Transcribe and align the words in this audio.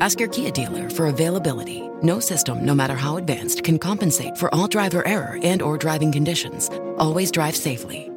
Ask 0.00 0.20
your 0.20 0.28
Kia 0.28 0.50
dealer 0.50 0.90
for 0.90 1.06
availability. 1.06 1.82
No 2.02 2.20
system, 2.20 2.64
no 2.64 2.74
matter 2.74 2.94
how 2.94 3.16
advanced, 3.16 3.64
can 3.64 3.78
compensate 3.78 4.36
for 4.36 4.54
all 4.54 4.66
driver 4.66 5.06
error 5.06 5.38
and 5.42 5.62
or 5.62 5.76
driving 5.76 6.12
conditions. 6.12 6.70
Always 6.98 7.30
drive 7.30 7.56
safely. 7.56 8.10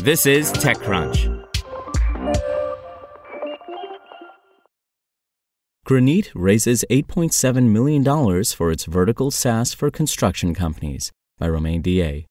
This 0.00 0.26
is 0.26 0.52
TechCrunch. 0.52 1.42
Graneet 5.86 6.30
raises 6.34 6.84
$8.7 6.90 7.70
million 7.70 8.44
for 8.44 8.72
its 8.72 8.84
vertical 8.86 9.30
SaaS 9.30 9.74
for 9.74 9.90
construction 9.90 10.54
companies 10.54 11.12
by 11.38 11.48
Romain 11.48 11.82
Dillet. 11.82 12.24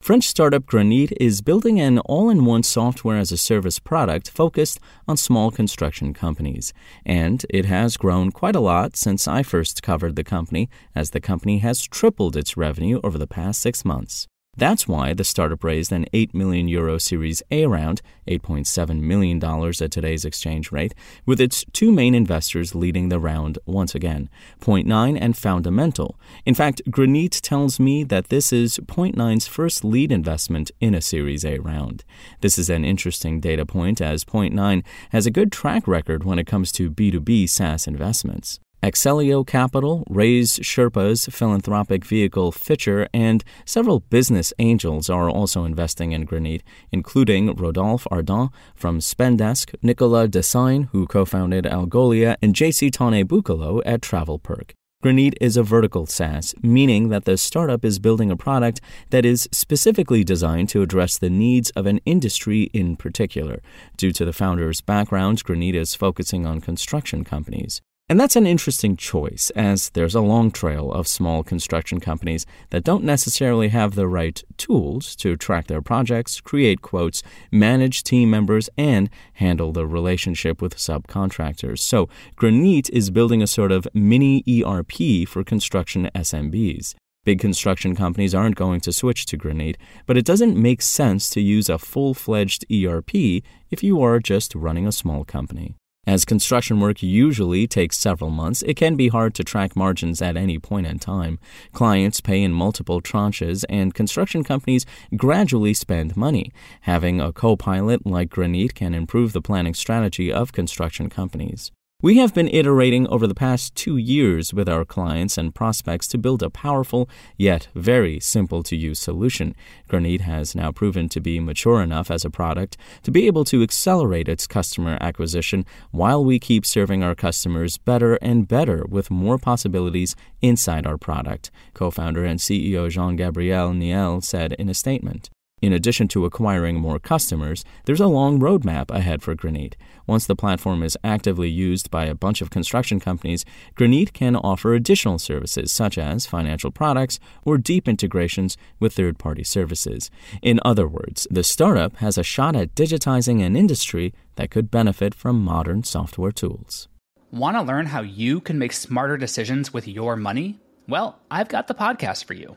French 0.00 0.26
startup 0.26 0.64
Graneet 0.64 1.12
is 1.20 1.42
building 1.42 1.78
an 1.80 1.98
all 1.98 2.30
in 2.30 2.46
one 2.46 2.62
software 2.62 3.18
as 3.18 3.30
a 3.30 3.36
service 3.36 3.78
product 3.78 4.30
focused 4.30 4.80
on 5.06 5.18
small 5.18 5.50
construction 5.50 6.14
companies. 6.14 6.72
And 7.04 7.44
it 7.50 7.66
has 7.66 7.98
grown 7.98 8.30
quite 8.30 8.56
a 8.56 8.60
lot 8.60 8.96
since 8.96 9.28
I 9.28 9.42
first 9.42 9.82
covered 9.82 10.16
the 10.16 10.24
company, 10.24 10.70
as 10.94 11.10
the 11.10 11.20
company 11.20 11.58
has 11.58 11.82
tripled 11.82 12.36
its 12.36 12.56
revenue 12.56 13.00
over 13.04 13.18
the 13.18 13.26
past 13.26 13.60
six 13.60 13.84
months. 13.84 14.28
That's 14.58 14.88
why 14.88 15.14
the 15.14 15.22
startup 15.22 15.62
raised 15.62 15.92
an 15.92 16.06
8 16.12 16.34
million 16.34 16.66
euro 16.66 16.98
Series 16.98 17.44
A 17.52 17.66
round, 17.66 18.02
$8.7 18.26 19.00
million 19.00 19.40
at 19.40 19.90
today's 19.92 20.24
exchange 20.24 20.72
rate, 20.72 20.96
with 21.24 21.40
its 21.40 21.64
two 21.72 21.92
main 21.92 22.12
investors 22.12 22.74
leading 22.74 23.08
the 23.08 23.20
round 23.20 23.60
once 23.66 23.94
again, 23.94 24.28
Point9 24.60 25.16
and 25.20 25.36
Fundamental. 25.36 26.18
In 26.44 26.56
fact, 26.56 26.82
Graneet 26.90 27.40
tells 27.40 27.78
me 27.78 28.02
that 28.02 28.30
this 28.30 28.52
is 28.52 28.78
Point9's 28.78 29.46
first 29.46 29.84
lead 29.84 30.10
investment 30.10 30.72
in 30.80 30.92
a 30.92 31.00
Series 31.00 31.44
A 31.44 31.60
round. 31.60 32.02
This 32.40 32.58
is 32.58 32.68
an 32.68 32.84
interesting 32.84 33.38
data 33.38 33.64
point 33.64 34.00
as 34.00 34.24
Point9 34.24 34.84
has 35.10 35.24
a 35.24 35.30
good 35.30 35.52
track 35.52 35.86
record 35.86 36.24
when 36.24 36.40
it 36.40 36.48
comes 36.48 36.72
to 36.72 36.90
B2B 36.90 37.48
SaaS 37.48 37.86
investments. 37.86 38.58
Axeleo 38.80 39.44
Capital, 39.44 40.04
Raise 40.08 40.60
Sherpa's 40.60 41.26
philanthropic 41.26 42.04
vehicle 42.04 42.52
Fitcher, 42.52 43.08
and 43.12 43.42
several 43.64 44.00
business 44.00 44.52
angels 44.60 45.10
are 45.10 45.28
also 45.28 45.64
investing 45.64 46.12
in 46.12 46.24
Graneet, 46.24 46.62
including 46.92 47.56
Rodolphe 47.56 48.06
Ardant 48.12 48.52
from 48.76 49.00
Spendesk, 49.00 49.74
Nicolas 49.82 50.28
Dessaigne, 50.28 50.86
who 50.92 51.08
co-founded 51.08 51.64
Algolia, 51.64 52.36
and 52.40 52.54
JC 52.54 52.88
Taunay-Bucalo 52.88 53.82
at 53.84 54.00
TravelPerk. 54.00 54.70
Graneet 55.02 55.34
is 55.40 55.56
a 55.56 55.64
vertical 55.64 56.06
SaaS, 56.06 56.54
meaning 56.62 57.08
that 57.08 57.24
the 57.24 57.36
startup 57.36 57.84
is 57.84 57.98
building 57.98 58.30
a 58.30 58.36
product 58.36 58.80
that 59.10 59.24
is 59.24 59.48
specifically 59.50 60.22
designed 60.22 60.68
to 60.68 60.82
address 60.82 61.18
the 61.18 61.30
needs 61.30 61.70
of 61.70 61.86
an 61.86 61.98
industry 62.04 62.70
in 62.72 62.96
particular. 62.96 63.60
Due 63.96 64.12
to 64.12 64.24
the 64.24 64.32
founder's 64.32 64.80
background, 64.80 65.42
Graneet 65.42 65.74
is 65.74 65.96
focusing 65.96 66.46
on 66.46 66.60
construction 66.60 67.24
companies. 67.24 67.80
And 68.10 68.18
that's 68.18 68.36
an 68.36 68.46
interesting 68.46 68.96
choice, 68.96 69.50
as 69.50 69.90
there's 69.90 70.14
a 70.14 70.22
long 70.22 70.50
trail 70.50 70.90
of 70.90 71.06
small 71.06 71.42
construction 71.42 72.00
companies 72.00 72.46
that 72.70 72.82
don't 72.82 73.04
necessarily 73.04 73.68
have 73.68 73.94
the 73.94 74.08
right 74.08 74.42
tools 74.56 75.14
to 75.16 75.36
track 75.36 75.66
their 75.66 75.82
projects, 75.82 76.40
create 76.40 76.80
quotes, 76.80 77.22
manage 77.52 78.02
team 78.02 78.30
members, 78.30 78.70
and 78.78 79.10
handle 79.34 79.72
the 79.72 79.86
relationship 79.86 80.62
with 80.62 80.76
subcontractors. 80.76 81.80
So, 81.80 82.08
Graneet 82.34 82.88
is 82.94 83.10
building 83.10 83.42
a 83.42 83.46
sort 83.46 83.72
of 83.72 83.86
mini 83.92 84.42
ERP 84.48 85.28
for 85.28 85.44
construction 85.44 86.08
SMBs. 86.14 86.94
Big 87.24 87.40
construction 87.40 87.94
companies 87.94 88.34
aren't 88.34 88.56
going 88.56 88.80
to 88.80 88.92
switch 88.92 89.26
to 89.26 89.36
Graneet, 89.36 89.76
but 90.06 90.16
it 90.16 90.24
doesn't 90.24 90.56
make 90.56 90.80
sense 90.80 91.28
to 91.28 91.42
use 91.42 91.68
a 91.68 91.76
full 91.76 92.14
fledged 92.14 92.64
ERP 92.72 93.42
if 93.70 93.82
you 93.82 94.00
are 94.00 94.18
just 94.18 94.54
running 94.54 94.86
a 94.86 94.92
small 94.92 95.26
company. 95.26 95.74
As 96.08 96.24
construction 96.24 96.80
work 96.80 97.02
usually 97.02 97.66
takes 97.66 97.98
several 97.98 98.30
months, 98.30 98.62
it 98.62 98.78
can 98.78 98.96
be 98.96 99.08
hard 99.08 99.34
to 99.34 99.44
track 99.44 99.76
margins 99.76 100.22
at 100.22 100.38
any 100.38 100.58
point 100.58 100.86
in 100.86 100.98
time. 100.98 101.38
Clients 101.74 102.22
pay 102.22 102.42
in 102.42 102.50
multiple 102.50 103.02
tranches, 103.02 103.62
and 103.68 103.92
construction 103.92 104.42
companies 104.42 104.86
gradually 105.14 105.74
spend 105.74 106.16
money. 106.16 106.50
Having 106.92 107.20
a 107.20 107.30
co 107.30 107.56
pilot 107.56 108.06
like 108.06 108.30
Graneet 108.30 108.72
can 108.72 108.94
improve 108.94 109.34
the 109.34 109.42
planning 109.42 109.74
strategy 109.74 110.32
of 110.32 110.50
construction 110.50 111.10
companies. 111.10 111.72
We 112.00 112.18
have 112.18 112.32
been 112.32 112.46
iterating 112.46 113.08
over 113.08 113.26
the 113.26 113.34
past 113.34 113.74
two 113.74 113.96
years 113.96 114.54
with 114.54 114.68
our 114.68 114.84
clients 114.84 115.36
and 115.36 115.52
prospects 115.52 116.06
to 116.08 116.16
build 116.16 116.44
a 116.44 116.48
powerful 116.48 117.08
yet 117.36 117.66
very 117.74 118.20
simple 118.20 118.62
to 118.62 118.76
use 118.76 119.00
solution. 119.00 119.56
Graneet 119.90 120.20
has 120.20 120.54
now 120.54 120.70
proven 120.70 121.08
to 121.08 121.20
be 121.20 121.40
mature 121.40 121.82
enough 121.82 122.08
as 122.08 122.24
a 122.24 122.30
product 122.30 122.76
to 123.02 123.10
be 123.10 123.26
able 123.26 123.44
to 123.46 123.64
accelerate 123.64 124.28
its 124.28 124.46
customer 124.46 124.96
acquisition 125.00 125.66
while 125.90 126.24
we 126.24 126.38
keep 126.38 126.64
serving 126.64 127.02
our 127.02 127.16
customers 127.16 127.78
better 127.78 128.14
and 128.22 128.46
better 128.46 128.86
with 128.88 129.10
more 129.10 129.36
possibilities 129.36 130.14
inside 130.40 130.86
our 130.86 130.98
product, 130.98 131.50
co 131.74 131.90
founder 131.90 132.24
and 132.24 132.38
CEO 132.38 132.88
Jean 132.88 133.16
Gabriel 133.16 133.72
Niel 133.72 134.20
said 134.20 134.52
in 134.52 134.68
a 134.68 134.74
statement. 134.74 135.30
In 135.60 135.72
addition 135.72 136.06
to 136.08 136.24
acquiring 136.24 136.76
more 136.76 136.98
customers, 136.98 137.64
there's 137.84 138.00
a 138.00 138.06
long 138.06 138.38
roadmap 138.38 138.90
ahead 138.90 139.22
for 139.22 139.34
Graneet. 139.34 139.74
Once 140.06 140.26
the 140.26 140.36
platform 140.36 140.82
is 140.82 140.96
actively 141.02 141.48
used 141.48 141.90
by 141.90 142.04
a 142.04 142.14
bunch 142.14 142.40
of 142.40 142.50
construction 142.50 143.00
companies, 143.00 143.44
Graneet 143.76 144.12
can 144.12 144.36
offer 144.36 144.72
additional 144.72 145.18
services 145.18 145.72
such 145.72 145.98
as 145.98 146.26
financial 146.26 146.70
products 146.70 147.18
or 147.44 147.58
deep 147.58 147.88
integrations 147.88 148.56
with 148.78 148.94
third 148.94 149.18
party 149.18 149.42
services. 149.42 150.10
In 150.42 150.60
other 150.64 150.86
words, 150.86 151.26
the 151.30 151.42
startup 151.42 151.96
has 151.96 152.16
a 152.16 152.22
shot 152.22 152.54
at 152.54 152.74
digitizing 152.74 153.44
an 153.44 153.56
industry 153.56 154.14
that 154.36 154.50
could 154.50 154.70
benefit 154.70 155.14
from 155.14 155.42
modern 155.42 155.82
software 155.82 156.32
tools. 156.32 156.88
Want 157.32 157.56
to 157.56 157.62
learn 157.62 157.86
how 157.86 158.02
you 158.02 158.40
can 158.40 158.58
make 158.58 158.72
smarter 158.72 159.16
decisions 159.16 159.72
with 159.72 159.88
your 159.88 160.16
money? 160.16 160.60
Well, 160.88 161.18
I've 161.30 161.48
got 161.48 161.66
the 161.66 161.74
podcast 161.74 162.24
for 162.24 162.34
you. 162.34 162.56